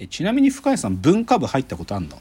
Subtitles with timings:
[0.00, 2.16] えちなみに深谷さん文化部入ったことあんの？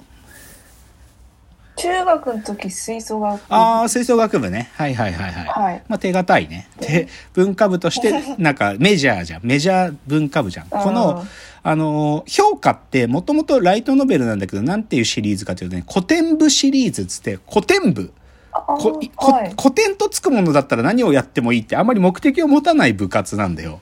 [1.78, 3.56] 中学の時吹奏楽部。
[3.56, 4.70] ああ吹奏楽部ね。
[4.76, 5.84] はいはいはいはい、はい。
[5.88, 6.68] まあ手堅いね。
[6.82, 9.42] で文化部として なんかメジャーじゃん。
[9.46, 10.68] メジャー文化部じゃん。
[10.68, 11.26] この
[11.64, 18.12] あのー評価ってもともとライトノベルなんだけどなんていうシリーズかというとね古典部シリーズっつって古典部。
[18.52, 19.54] あここはい。
[19.58, 23.80] 古典とつくものだったら何をやってもいいってあんまり目的を持たない部活なんだよ。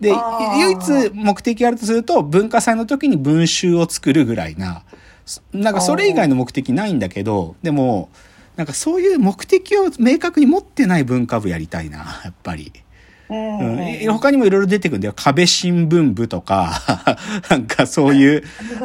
[0.00, 4.82] で、唯一目的あるとすると文化祭の時に文集を作るぐらいな、
[5.26, 8.08] そなんかそれ以外の目的ないんだけど、でも、
[8.56, 12.72] なんかそういう目的を明確に持ってない文化部やりたいな、やっぱり。
[13.30, 15.14] うん他にもいろいろ出てくるんだよ。
[15.14, 16.82] 壁新聞部とか、
[17.48, 18.42] なんかそういう、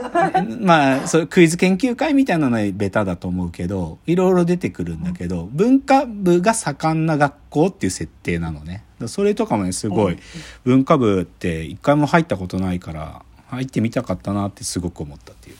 [0.61, 8.84] まあ、そうクイズ研究会みたいなのはベタだと思うけど、いろいろ出てくるんだけど、文化部が盛んな学校っていう設定なのね。
[9.07, 10.17] それとかもね、すごい、
[10.63, 15.55] 文化部って一回も入ったことないから、入ってみたかったなってすごく思ったっていう。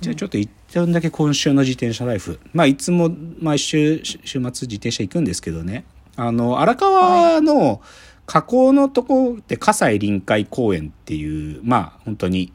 [0.00, 2.40] じゃあちょっと一旦だけ今週の自転車ライフ。
[2.52, 5.84] まあいつも毎週週末自転車行くんですけどね。
[6.16, 7.80] あの、荒川の
[8.26, 12.52] 河口のとこって葛西臨海公園っていう、まあ本当に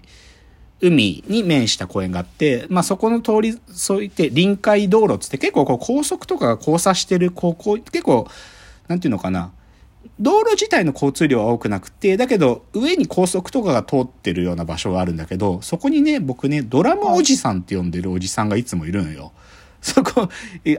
[0.81, 8.27] 海に面した公園があって、まあそこの通り、そう言って臨海道路っつって結構こう高速とかが交差してる高校、結構、
[8.87, 9.51] なんていうのかな。
[10.19, 19.31] 道路自体の交通量は多くなくて、だけど上に高速とかが通ってるような場所があるんだけど、そこにね、僕ね、ドラムおじさんって呼んでるおじさんがいつもいるのよ。
[19.81, 20.29] そこ、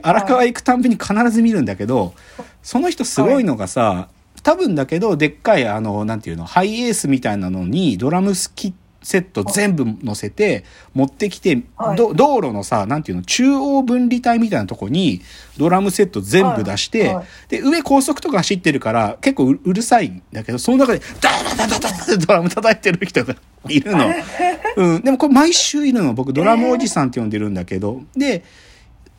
[0.03, 2.13] 荒川行くたんびに必ず見るんだけど、
[2.61, 4.09] その人すごいのがさ、
[4.43, 10.63] 多分だけど、でっかいあの、なんていうの、ハイエースみたいなのにドラムスキセット全部乗せて
[10.93, 15.21] 持ってきて、はいど道路のさ、なんていうの、中央分離帯みたいなとこに
[15.57, 23.35] ドラムセット全部出して、はいはいで、上高速とか走ってるから結構ううるさいんだけど、その中でダーダーダーダーダーってドラム叩いてる人が
[23.69, 24.09] いるの。
[24.77, 25.01] うん。
[25.01, 26.13] でもこれ毎週いるの。
[26.13, 28.43] 僕ドラムおじさんって呼んでるんだけど、で、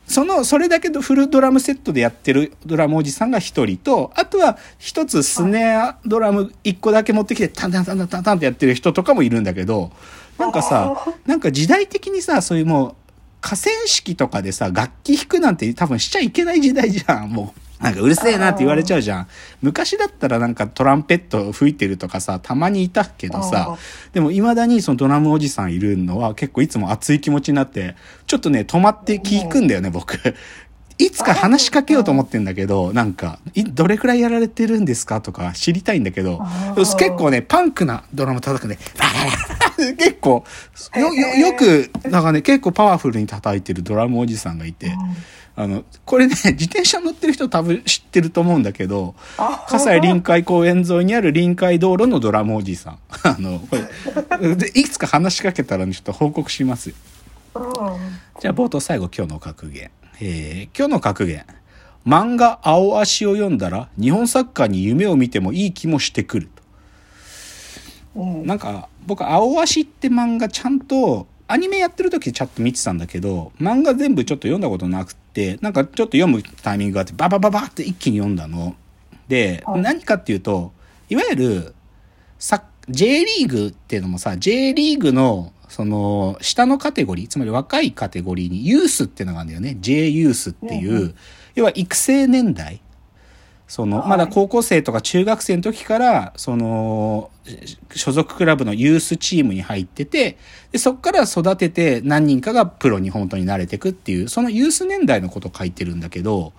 [0.07, 9.91] その、それだけどフルドラムセットでやってるドラムおじさんが一人と、あとは一つスネアドラム一個だけ持ってきて、タンタンタンタンタンタンってやってる人とかもいるんだけど、
[10.37, 12.95] なんかさ、なんか時代的にさ、そういうもう、
[13.41, 17.59] 河川敷とかでさ、楽器弾くなんて多分しちゃいけない時代じゃん、もう。
[17.83, 19.27] なんかうるせえなって言われちゃうじゃん。
[19.61, 23.77] 昔だったらなんかトランペット吹いてるとかさ、たまにいたけどさ、
[24.13, 27.95] でも未だにそのドラムおじさんいるのは結構いつも熱い気持ちになって、
[28.25, 30.17] ちょっとね、止まって聞くんだよね、僕。
[30.97, 36.39] いつか話しかけようと思ってんだけど、なんか、いどれくらいやられてるんですかとか知りたいんだけど
[36.75, 38.77] 結構ね、パンクなドラム叩くね、
[39.97, 40.45] 結構、
[40.95, 44.95] よ、よ、よく、なんかね、結構パワフルに叩いてるドラムおじさんがいて、
[45.55, 52.99] あの、これね、 自転車乗ってる人多分知ってると思うんだけど、あ葛西臨海公園沿いにある臨海道路のドラムおじさん。
[53.23, 53.77] あの、こ
[54.37, 56.95] れ、 でいつか話しかけたらね、ちょっと報告しますよ。
[57.55, 57.63] うん
[58.41, 59.91] じゃあ冒頭最後今日の格言。
[60.19, 61.45] えー今日の格言。
[62.05, 66.49] 漫画青足を読んだら日本サッカーに夢を見てもいい気もしてくる
[68.15, 68.21] と。
[68.21, 78.75] うんなんか僕青足って漫画ちゃんとアニメやってる時ちゃんと見てたんだけど漫画全部ちょっと読んだことなくてなんかちょっと読むタイミングがあってババババって一気に読んだの。
[79.27, 79.81] で、はい。
[79.81, 80.71] 何かっていうと
[81.09, 81.75] いわゆる
[82.39, 89.77] サ J リーグっていうのもさ J リーグのその下のカテゴリーつまり若いカテゴリーにユースっていうのがあるんだよね。
[89.79, 91.15] J ユースっていう
[91.55, 92.81] 要は育成年代
[93.73, 94.09] その、はい。
[94.09, 97.31] まだ高校生とか中学生の時から、その、
[97.95, 100.37] 所属クラブのユースチームに入ってて、
[100.71, 106.53] でそこから育てて何人かがプロに本当に慣れてくっていう、そのユース年代のことを書いてるんだけど、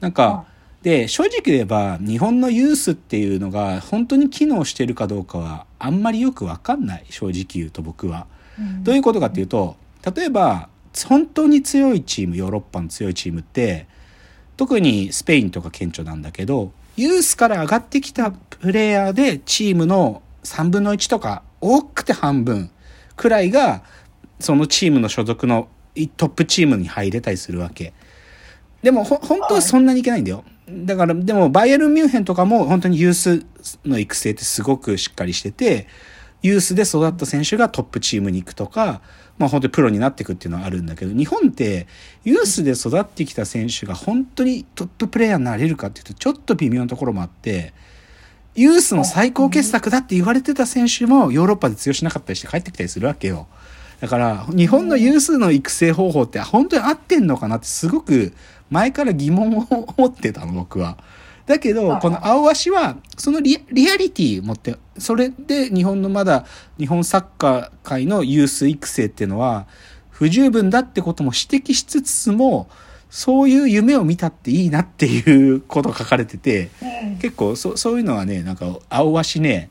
[0.00, 0.44] なんか、は
[0.82, 8.26] で、正直言えば、日本のユースっていうのが本当に機能してるかどうかは、あんまりよくわかんない、正直言うと僕は。
[8.58, 8.82] うん。
[8.82, 9.76] どういうことかっていうと、
[10.16, 10.68] 例えば、
[11.06, 13.86] 本当に強いチーム、ヨーロッパの強いチームって、
[14.60, 22.70] 特にスペインとか顕著なんだけど、ユースから上がってきたプレイヤーでチームの3分の1とか、多くて半分
[23.16, 23.82] くらいが、
[24.38, 25.68] そのチームの所属の
[26.18, 27.94] トップチームに入れたりするわけ。
[28.82, 30.44] でも、本当はそんなにいけないんだよ。
[30.68, 33.46] だから、でも、バイエルンミュンヘンとかも本当にユース
[33.86, 35.88] の育成ってすごくしっかりしてて、
[36.42, 39.00] ユースで育った選手がトップチームに行くとか、
[39.38, 41.86] まあ本当にプロになっていくっていうのはあるんだけど、日本って
[42.24, 47.72] ユースで育ってきた選手が本当にトッププレイヤーになれるかっていうと、ちょっと微妙なところもあって、
[48.54, 53.46] ユースの最高傑作だって言われてた選手もヨーロッパで通用しなかったりして帰ってきたりするわけよ。
[54.00, 58.32] だから、日本のユースの育成方法って本当に合ってんのかなってすごく
[58.70, 60.98] 前から疑問を持ってたの、僕は。
[61.50, 66.46] だけど、はいこの青足は、そのリリアリティ持って、それで日本のまだ、
[66.78, 69.66] 日本サッカー界のユース育成っていうのは、
[70.10, 72.68] 不十分だってことも指摘しつつも、
[73.10, 79.70] そういう夢を見たっていいなっていうこと書かれてて、うん結構そそういうのはね、なんか青足ね、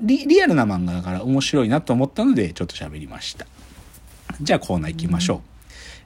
[0.00, 3.46] リリアルな漫画だから面白いなと思ったので、ちょっと喋りました。
[4.40, 5.40] じゃあコーナー行きましょう。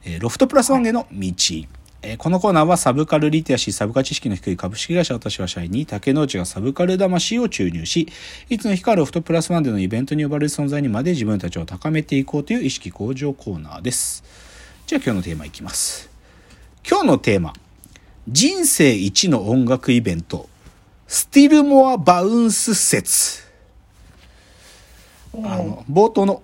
[0.04, 1.32] えーロフトプラスワンへの道。
[2.06, 8.06] えーこのコーナーはサブカルリテラシー、サブカル知識の低い株式会社私は社員に竹之内がサブカル魂を注入し、
[8.48, 14.22] いつの日かロフトプラスワンでのイベントに呼ばれる存在にまで自分たちを高めていこうという意識向上コーナーです。
[14.86, 16.08] じゃあ今日のテーマいきます。
[16.88, 17.54] 今日のテーマ。
[18.28, 20.48] 人生一の音楽イベント。
[21.08, 23.42] スティルモアバウンス説。
[25.34, 26.42] うんあの、冒頭の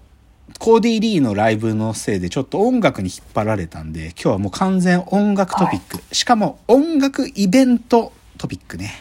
[0.59, 6.03] コーディ・リーのライブのせいでちょっと音楽に引っ張られたんで、今日はもう完全音楽トピック。
[6.15, 8.93] しかも音楽イベントトピックね。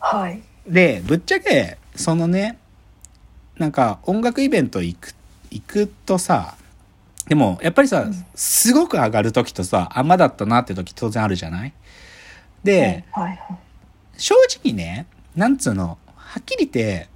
[0.00, 0.42] はい。
[0.66, 2.58] で、ぶっちゃけ、そのね、
[3.56, 5.14] なんか音楽イベント行く、
[5.50, 6.56] 行くとさ、
[7.28, 11.72] でもやっぱりさ、すごく上がる時とさ、あんまだったなって時当然あるじゃない？
[12.64, 13.38] で、はいはい。
[14.16, 15.06] 正直ね、
[15.36, 17.08] なんつうの、はっきり言って、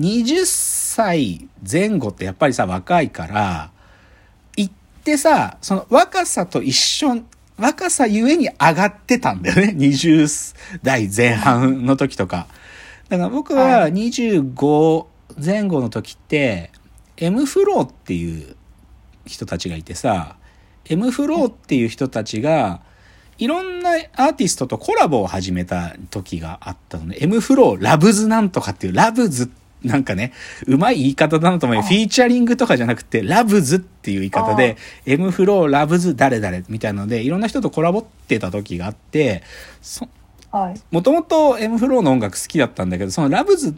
[0.00, 3.70] 20歳前後ってやっぱりさ、若いから、
[4.56, 4.74] 行っ
[5.04, 7.22] てさ、その若さと一緒、
[7.56, 9.74] 若さゆえに上がってたんだよね。
[9.76, 12.46] 20代前半の時とか。
[13.08, 15.06] だから僕ははい25
[15.42, 16.70] 前後の時って、
[17.16, 18.56] M フローっていう
[19.26, 20.36] 人たちがいてさ、
[20.84, 22.80] M フローっていう人たちが、
[23.38, 27.18] いろんなアーティストとコラボを始めた時があったのね。
[27.20, 29.50] M フロー、ラブズなんとかっていう、ラブズ、
[29.82, 30.32] なんかね、
[30.66, 31.82] うまい言い方だなと思うよ。
[31.82, 34.76] あフィーチャリングとかじゃなくて、ラブズっていう言い方で、
[35.06, 39.42] M フロー、ラブズ、誰々みたいなので、いろんな人とコラボってた時があって。
[40.90, 43.74] もともと M フローの音楽好きだったんだけど、そのラブズっ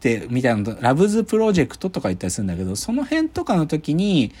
[0.00, 4.32] て、みたいなの、ラブズプロジェクトとか言ったりするんだけど、その辺とかの時に、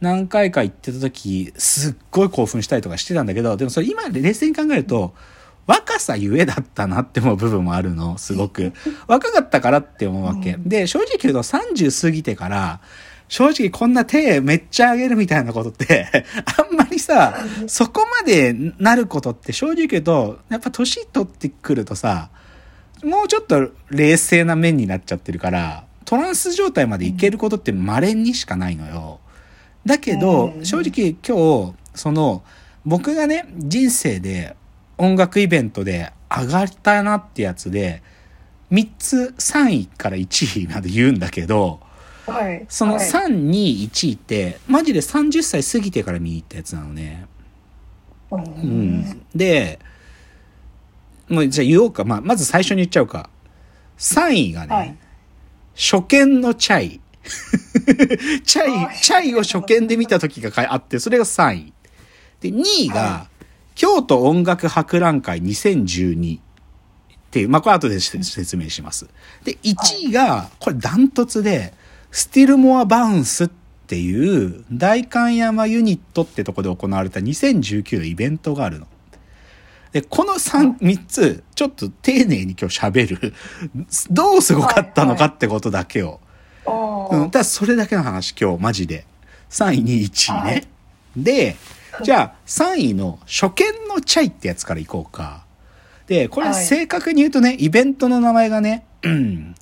[0.00, 5.14] 何回か行ってた時、すっごい興奮したりとかしてたんだけど、でもそれ今冷静に考えると、
[5.66, 8.72] 若さゆえだったなって思う部分もあるの、すごく。
[9.06, 10.54] 若かったからって思うわけ。
[10.54, 12.80] うんで、正直言うと30過ぎてから、
[13.28, 16.06] 正直こんな手めっちゃ上げるみたいなことって、
[16.58, 17.34] あんまりさ、
[17.66, 22.28] そこまでなることって正直言うと、やっぱ年取ってくるとさ、
[23.02, 29.20] もうちょっと冷静な面になっちゃってるから、トランス状態までいけることって稀にしかないのよ。
[29.86, 32.42] だけどう、ん正直今日、その、
[32.84, 34.56] 僕がね、人生で
[34.98, 38.02] 音楽イベントで上がったなってやつで、
[38.70, 41.80] 3つ3位から1位まで言うんだけど、
[42.26, 42.64] はい。
[42.68, 47.26] そのはい3、2、1位って、マジで30歳過ぎてから見に行ったやつなのね。
[48.30, 49.22] ううんん。
[49.34, 49.78] で、
[51.28, 52.04] もうじゃあ言おうか。
[52.04, 53.28] まあ、まず最初に言っちゃおうか。
[53.98, 54.96] 3位がね、はい
[55.74, 57.00] 初見のチャイ。
[58.44, 61.72] チャあイ、チャイを初見で見た時があって、それが3位。
[62.40, 63.26] で、2位が、は
[63.74, 66.42] 京都音楽博覧会2012っ
[67.30, 69.08] ていう、まあ、これ後で説明します。
[69.44, 71.72] で、1位が、これダントツで、
[72.10, 73.50] スティルモアバウンスっ
[73.86, 78.86] ていう、大観山ユニットってとこで行われた2019のイベントがあるの。
[79.92, 83.34] で、この3、三つ、ちょっと丁寧に今日喋る。
[84.10, 86.20] どうすごかったのかってことだけを。
[86.64, 89.06] おうん、ーただそれだけの話今日マジで。
[89.50, 90.50] 3位、2位、1位ね。
[90.52, 90.68] はい
[91.16, 91.56] で、
[92.02, 95.44] じゃあ3位の初見のチャイってやつからいこうか。
[96.06, 99.54] で、これはい正確に言うとね、イベントの名前がね、うん、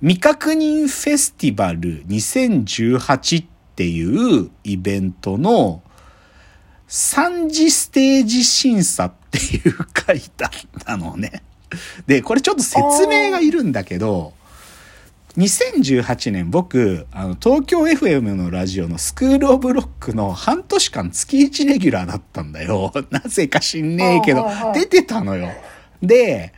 [0.00, 3.46] 未確認フェスティバル2018っ
[3.76, 5.82] ていうイベントの
[6.88, 10.50] 3次ステージ審査っていう回だっ
[10.84, 11.42] たのね。
[12.06, 14.32] で、これちょっと説明がいるんだけど、
[15.36, 22.92] 2018年僕、あの、東京 FM のラジオの School of Lock の半年間月1レギュラーだったんだよ。
[23.10, 25.50] なぜか知んねえけど出てたのよ。
[26.02, 26.52] で、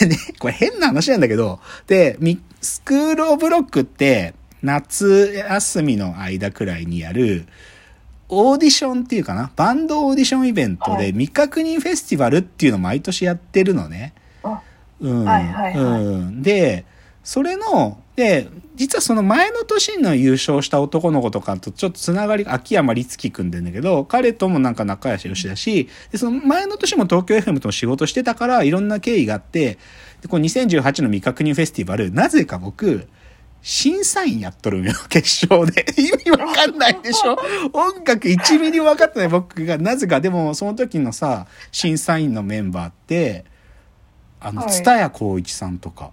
[0.00, 7.46] でね、これ変な話なんだけど、で、み School of Lock って、夏休みの間くらいにやる、
[8.28, 14.14] オーディションっていうかな、バンドオーディションイベントで、はい未確認フェスティバルっていうのを毎年やってるのね。
[14.42, 14.60] あ
[15.00, 15.24] うん。
[15.24, 16.42] はいはいはいうん。
[16.42, 16.84] で、
[17.28, 29.76] それの、で、実はその前の年の優勝した男の子とかとちょっとつながりが、秋山律樹くんでんだけど、彼ともなんか仲良しよしだし、で、その前の年も東京 FM とも仕事してたから、いろんな経緯があって、
[30.22, 33.06] で、この2018の未確認フェスティバル、なぜか僕、
[33.60, 35.84] 審査員やっとるんよ、決勝で。
[36.00, 37.38] 意味わかんないでしょ。
[37.74, 43.44] 音楽1ミリ分かってない僕が、なぜか、でもその時のさ、審査員のメンバーって、
[44.40, 44.70] あの、はい。
[44.72, 46.12] 蔦谷光一さんとか、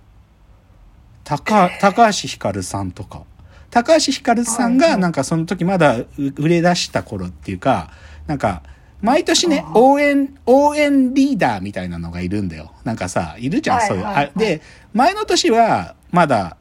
[1.25, 3.23] 高、高橋ひかるさんとか、
[3.71, 7.91] 高橋ひかるさんがなんかその時まだう売れ出した頃っていうか、
[8.27, 8.63] なんか、
[9.01, 12.71] 毎年ね応援、応援リーダーみたいなのがいるんだよ。
[12.85, 14.03] なんかさ、いるじゃん、そういう。
[14.03, 14.61] はいはいはいあで、
[14.93, 16.57] 前の年は、まだ、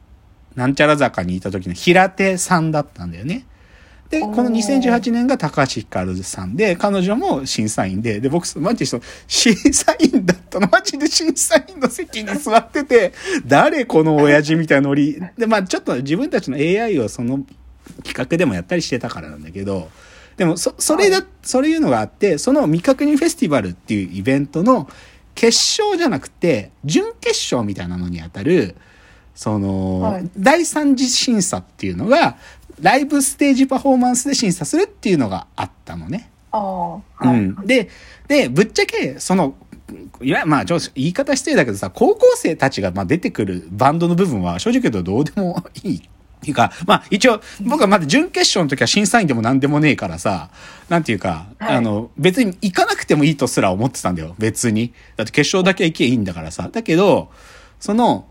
[0.55, 3.45] なんちゃら坂にいた時の平手さんだったんだよね。
[4.09, 10.67] で、このおー2018年が高橋ひかるさんで、彼女も審査員で、で、僕、マジで審査員だったの。
[10.71, 13.13] マジで審査員の席に座ってて、
[13.45, 15.19] 誰この親父みたいなノリ。
[15.37, 17.39] で、まあちょっと自分たちの AI をその
[18.03, 19.89] 企画でもやったりしてたからなんだけど、
[20.37, 24.89] でも、そ、それだ、そういうのがあって、その未確認フェスティバルっていうイベントの
[25.33, 28.75] 決勝じゃなくて、準決勝みたいなのにあたる、
[29.33, 32.37] その、はい第三次審査っていうのが、
[32.81, 36.29] ライブステージパフォーマンスで審査するっていうのがあったのね。
[37.15, 37.39] はい。
[37.39, 37.55] ん。
[37.65, 37.89] で、
[38.27, 39.55] で、ぶっちゃけ、その、
[40.21, 45.97] いや、まあ、言い方失礼だけどさ、高校生たちがまあ出てくるバンドの部分は正直言うとどうでもいい。
[45.97, 46.01] っ
[46.45, 50.51] ていうか、まあ一応、僕はまだ準決勝の時は審査員でも何でもねえからさ、
[50.89, 54.93] なんていうか、はいあの、別に行かなくてもいいとすら思ってたんだよ、別に。
[55.15, 56.69] だって決勝だけ行けばいいんだからさ。
[56.71, 57.31] だけど、
[57.79, 58.27] その、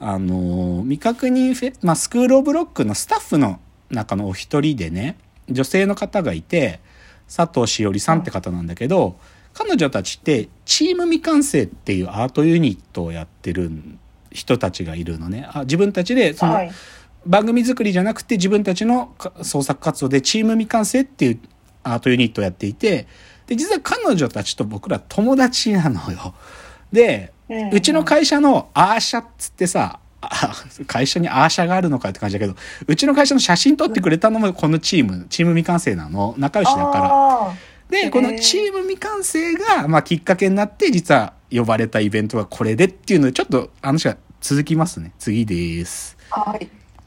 [0.00, 3.60] あの、未確認フェ、まあ、スクールオブロックのスタッフの
[3.92, 5.16] 中のお一人でね、
[5.48, 6.80] 女性の方がいて、
[7.34, 9.16] 佐藤しおりさんって方なんだけど、
[9.54, 13.70] 彼女たちってチーム未完成っていうアートユニットをやってる
[14.30, 15.46] 人たちがいるのね。
[15.52, 16.72] あ自分たちで、その、はい。
[17.24, 21.40] 番組作りじゃなくて自分たちのか創作活動でチーム未完成っていう
[21.84, 23.06] アートユニットをやっていて、
[23.46, 26.34] で、実は彼女たちと僕ら友達なのよ。
[26.92, 30.54] で、うんうちの会社のアーシャっつってさ、あ
[30.86, 32.54] 会社にアーシャがあるのかって感じだけど、
[32.86, 36.34] うちの会社の写真撮ってくれたのもこのチーム、チーム未完成なの。
[36.38, 37.08] 仲良しだから。
[37.50, 37.54] あ
[37.90, 45.12] で、このチーム未完成が、まあ、きっかけになって、実は呼ばれたイベントがこれでっていうので、ちょっと話が続きますね。
[45.18, 46.16] 次です。
[46.30, 46.40] あ。
[46.40, 46.68] はい。